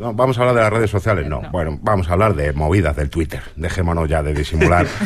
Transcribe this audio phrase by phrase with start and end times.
[0.00, 1.42] no, vamos a hablar de las redes sociales, no.
[1.52, 3.42] Bueno, vamos a hablar de movidas del Twitter.
[3.54, 4.86] Dejémonos ya de disimular.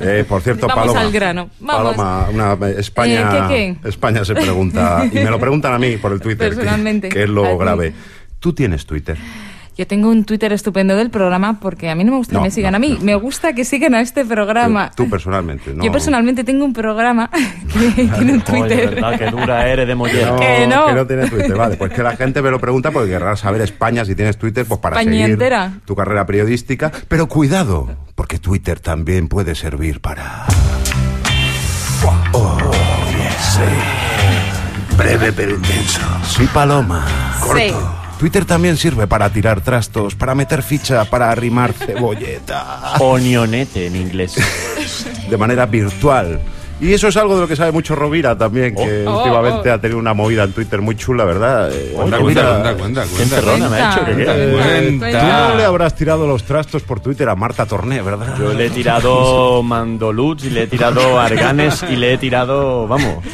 [0.00, 1.00] Eh, por cierto, Vamos Paloma.
[1.00, 1.50] al grano.
[1.60, 1.96] Vamos.
[1.96, 6.12] Paloma, una, España, Eh, ¿qué, España se pregunta, y me lo preguntan a mí por
[6.12, 7.92] el Twitter, Personalmente, que es lo grave.
[8.38, 9.16] ¿Tú tienes Twitter?
[9.78, 12.48] Yo tengo un Twitter estupendo del programa porque a mí no me gusta No, que
[12.48, 12.96] me sigan no, a mí.
[12.98, 13.04] no.
[13.04, 14.90] Me gusta que sigan a este programa.
[14.96, 15.84] Tú personalmente, ¿no?
[15.84, 17.30] Yo personalmente tengo un programa
[17.94, 18.94] que tiene un Oye, Twitter.
[18.96, 20.30] verdad, que dura eres de mollera.
[20.32, 20.86] No, Que no.
[20.86, 21.54] que no tienes Twitter.
[21.56, 24.66] Vale, pues que la gente me lo pregunta porque querrá saber España si tienes Twitter,
[24.66, 25.70] pues para España seguir entera.
[25.84, 26.90] tu carrera periodística.
[27.06, 30.44] Pero cuidado, porque Twitter también puede servir para...
[32.32, 32.58] Oh,
[33.12, 34.96] yes, sí.
[34.96, 36.00] Breve pero intenso.
[36.24, 37.06] Sí, Paloma.
[37.54, 37.72] Sí.
[38.18, 42.94] Twitter también sirve para tirar trastos, para meter ficha, para arrimar cebolleta.
[42.98, 44.34] Onionete en inglés.
[45.30, 46.40] de manera virtual.
[46.80, 49.18] Y eso es algo de lo que sabe mucho Rovira también, que Oh.
[49.18, 49.74] últimamente Oh, oh.
[49.74, 51.70] ha tenido una movida en Twitter muy chula, ¿verdad?
[51.72, 52.42] Eh, Cuenta, cuenta,
[52.76, 53.22] cuenta, ¿Qué cuenta.
[53.22, 54.04] encerrona me ha hecho?
[54.04, 54.34] Cuenta.
[54.34, 54.98] ¿Qué- Cuenta.
[54.98, 55.20] Cuenta.
[55.20, 58.36] Tú no le habrás tirado los trastos por Twitter a Marta Torné, ¿verdad?
[58.38, 63.24] Yo le he tirado mandoluts y le he tirado arganes y le he tirado, vamos.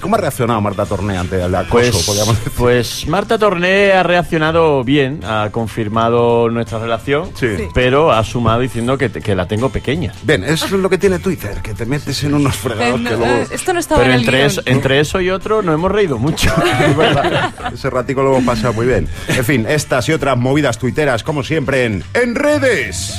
[0.00, 1.72] ¿Cómo ha reaccionado Marta Torné ante el acoso?
[1.72, 2.52] Pues, podríamos decir?
[2.56, 7.48] pues Marta Torné ha reaccionado bien, ha confirmado nuestra relación, Sí.
[7.74, 10.12] Pero ha sumado diciendo que, te- que la tengo pequeña.
[10.22, 13.24] Bien, eso es lo que tiene Twitter, que te metes en unos fregados que luego...
[13.26, 14.46] Eh, Esto no estaba Pero en el entre guion.
[14.50, 16.50] eso, entre eso y otro nos hemos reído mucho.
[17.72, 19.08] Ese ratico lo hemos pasado muy bien.
[19.28, 23.14] En fin, estas y otras movidas tuiteras, como siempre, en, en redes.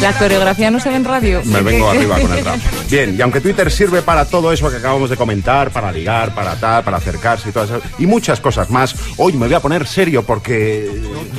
[0.00, 1.40] La coreografía no se ve en radio.
[1.44, 2.56] Me vengo arriba con el rap.
[2.90, 6.54] Bien, y aunque Twitter sirve para todo eso que acabamos de comentar, para ligar, para
[6.56, 9.86] tal, para acercarse y todas esas, y muchas cosas más, hoy me voy a poner
[9.86, 10.90] serio porque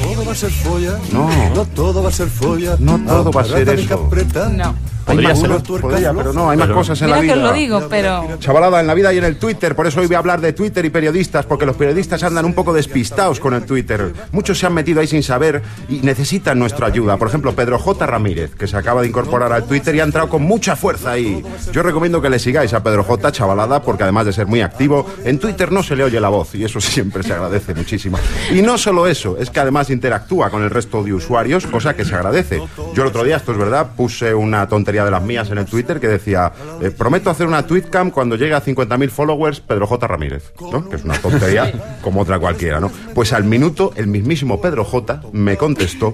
[0.01, 0.97] Todo va a ser folla.
[1.11, 1.29] No.
[1.55, 2.75] No todo va a ser folla.
[2.79, 4.09] No todo va a ser eso.
[4.51, 4.75] No.
[5.07, 5.49] hay Podría más ser.
[5.49, 7.35] cosas, podría, pero no, hay más cosas en Mira la que vida.
[7.37, 8.37] os lo digo, pero...
[8.39, 10.53] Chavalada en la vida y en el Twitter, por eso hoy voy a hablar de
[10.53, 14.13] Twitter y periodistas, porque los periodistas andan un poco despistados con el Twitter.
[14.31, 17.17] Muchos se han metido ahí sin saber y necesitan nuestra ayuda.
[17.17, 18.05] Por ejemplo, Pedro J.
[18.05, 21.43] Ramírez, que se acaba de incorporar al Twitter y ha entrado con mucha fuerza ahí.
[21.71, 23.31] Yo recomiendo que le sigáis a Pedro J.
[23.31, 26.55] Chavalada, porque además de ser muy activo, en Twitter no se le oye la voz
[26.55, 28.17] y eso siempre se agradece muchísimo.
[28.51, 32.05] Y no solo eso, es que además interactúa con el resto de usuarios, cosa que
[32.05, 32.61] se agradece.
[32.93, 35.65] Yo el otro día, esto es verdad, puse una tontería de las mías en el
[35.65, 36.51] Twitter que decía,
[36.81, 40.07] eh, prometo hacer una tweetcam cuando llegue a 50.000 followers Pedro J.
[40.07, 40.53] Ramírez.
[40.89, 41.71] Que es una tontería
[42.01, 42.91] como otra cualquiera, ¿no?
[43.13, 45.21] Pues al minuto el mismísimo Pedro J.
[45.31, 46.13] me contestó,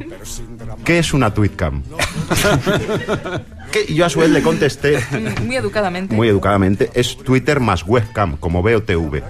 [0.83, 1.83] ¿qué es una tweetcam?
[3.71, 4.99] Que- yo a su vez le contesté
[5.43, 6.15] Muy educadamente.
[6.15, 9.23] muy educadamente, es Twitter más webcam, como veo TV.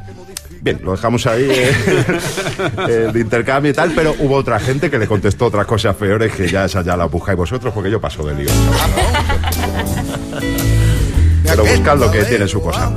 [0.62, 1.72] Bien, lo dejamos ahí eh,
[2.90, 6.34] eh, de intercambio y tal, pero hubo otra gente que le contestó otras cosas peores
[6.34, 8.50] que ya esa ya la buscáis vosotros porque yo paso de lío.
[11.44, 12.92] Pero buscad lo que tiene su cosa.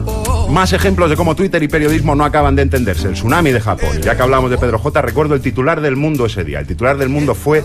[0.48, 3.08] Más ejemplos de cómo Twitter y periodismo no acaban de entenderse.
[3.08, 4.00] El tsunami de Japón.
[4.02, 6.60] Ya que hablamos de Pedro J, recuerdo el titular del mundo ese día.
[6.60, 7.62] El titular del mundo fue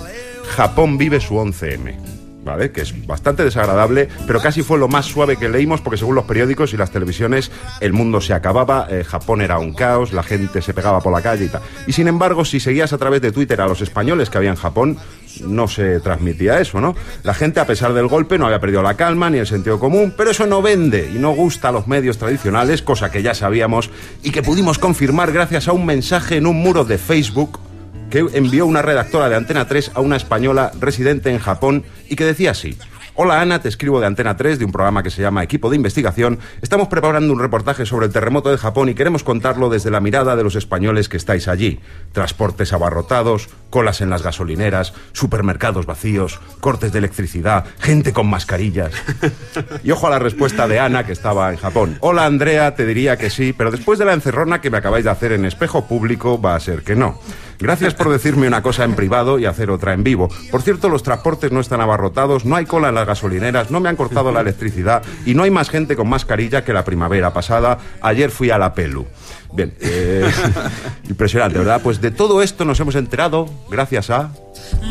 [0.55, 1.95] Japón vive su 11M.
[2.43, 2.71] ¿Vale?
[2.71, 6.25] Que es bastante desagradable, pero casi fue lo más suave que leímos, porque según los
[6.25, 10.61] periódicos y las televisiones, el mundo se acababa, eh, Japón era un caos, la gente
[10.61, 11.61] se pegaba por la calle y tal.
[11.87, 14.57] Y sin embargo, si seguías a través de Twitter a los españoles que había en
[14.57, 14.97] Japón,
[15.41, 16.95] no se transmitía eso, ¿no?
[17.23, 20.13] La gente, a pesar del golpe, no había perdido la calma ni el sentido común,
[20.15, 23.89] pero eso no vende y no gusta a los medios tradicionales, cosa que ya sabíamos
[24.21, 27.59] y que pudimos confirmar gracias a un mensaje en un muro de Facebook
[28.13, 32.25] que envió una redactora de Antena 3 a una española residente en Japón y que
[32.25, 32.77] decía así.
[33.15, 35.77] Hola Ana, te escribo de Antena 3, de un programa que se llama Equipo de
[35.77, 36.37] Investigación.
[36.61, 40.35] Estamos preparando un reportaje sobre el terremoto de Japón y queremos contarlo desde la mirada
[40.35, 41.79] de los españoles que estáis allí.
[42.11, 48.91] Transportes abarrotados, colas en las gasolineras, supermercados vacíos, cortes de electricidad, gente con mascarillas.
[49.83, 51.97] Y ojo a la respuesta de Ana, que estaba en Japón.
[52.01, 55.11] Hola Andrea, te diría que sí, pero después de la encerrona que me acabáis de
[55.11, 57.19] hacer en espejo público, va a ser que no.
[57.63, 60.27] Gracias por decirme una cosa en privado y hacer otra en vivo.
[60.51, 63.87] Por cierto, los transportes no están abarrotados, no hay cola en las gasolineras, no me
[63.87, 67.77] han cortado la electricidad y no hay más gente con mascarilla que la primavera pasada.
[68.01, 69.05] Ayer fui a la Pelu.
[69.53, 70.29] Bien, eh,
[71.09, 71.79] impresionante, ¿verdad?
[71.81, 74.31] Pues de todo esto nos hemos enterado gracias a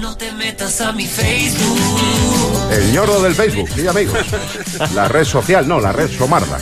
[0.00, 1.78] No te metas a mi Facebook.
[2.72, 4.16] el ñordo del Facebook, sí amigos.
[4.94, 6.58] La red social, no, la red somarda.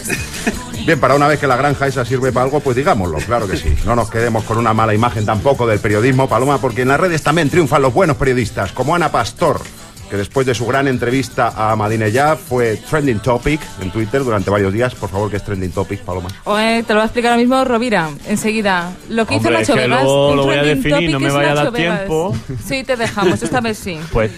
[0.87, 3.57] Bien, para una vez que la granja esa sirve para algo, pues digámoslo, claro que
[3.57, 3.75] sí.
[3.85, 7.23] No nos quedemos con una mala imagen tampoco del periodismo, Paloma, porque en las redes
[7.23, 9.61] también triunfan los buenos periodistas, como Ana Pastor,
[10.09, 14.73] que después de su gran entrevista a Madinejad fue trending topic en Twitter durante varios
[14.73, 14.95] días.
[14.95, 16.29] Por favor, que es trending topic, Paloma.
[16.45, 18.91] Oye, te lo va a explicar ahora mismo Rovira, enseguida.
[19.09, 20.03] Lo que hizo Nacho es que Vegas.
[20.03, 22.35] luego un lo voy a definir, no me vaya a dar tiempo.
[22.67, 23.99] Sí, te dejamos, esta vez sí.
[24.13, 24.33] Pues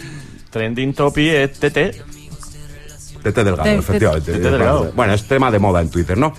[0.50, 2.03] Trending topic es TT.
[3.23, 4.33] Tete Delgado, Tete- efectivamente.
[4.33, 4.93] Tete Delgado.
[4.95, 6.33] Bueno, es tema de moda en Twitter, ¿no?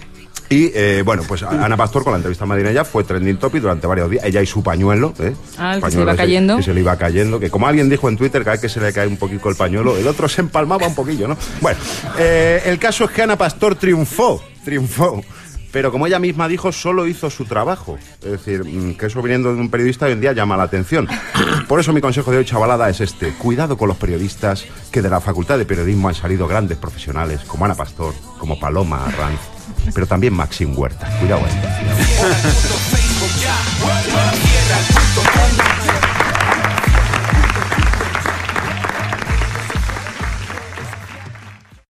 [0.50, 3.88] Y eh, bueno, pues Ana Pastor con la entrevista a Madinella fue trending topic durante
[3.88, 4.24] varios días.
[4.26, 5.34] Ella y su pañuelo, ¿eh?
[5.58, 6.58] Ah, el que se iba cayendo.
[6.58, 7.40] Que se le iba cayendo.
[7.40, 9.56] Que como alguien dijo en Twitter, cada vez que se le cae un poquito el
[9.56, 11.38] pañuelo, el otro se empalmaba un poquillo, ¿no?
[11.62, 11.80] Bueno,
[12.20, 15.24] eh, el caso es que Ana Pastor triunfó, triunfó.
[15.74, 17.98] Pero como ella misma dijo, solo hizo su trabajo.
[18.22, 21.08] Es decir, mm, que eso viniendo de un periodista hoy en día llama la atención.
[21.68, 23.34] Por eso mi consejo de hoy, chavalada, es este.
[23.34, 27.66] Cuidado con los periodistas, que de la Facultad de Periodismo han salido grandes profesionales, como
[27.66, 29.40] Ana Pastor, como Paloma Arranz,
[29.96, 31.10] pero también Maxim Huerta.
[31.20, 31.52] Cuidado ahí.